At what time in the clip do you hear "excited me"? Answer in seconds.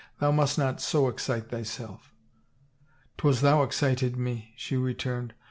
3.61-4.51